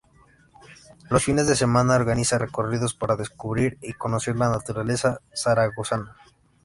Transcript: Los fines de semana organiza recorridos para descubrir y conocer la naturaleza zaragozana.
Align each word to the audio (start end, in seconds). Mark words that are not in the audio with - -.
Los 1.11 1.25
fines 1.25 1.45
de 1.45 1.55
semana 1.55 1.93
organiza 1.95 2.39
recorridos 2.39 2.95
para 2.95 3.15
descubrir 3.15 3.77
y 3.83 3.93
conocer 3.93 4.35
la 4.35 4.49
naturaleza 4.49 5.21
zaragozana. 5.31 6.15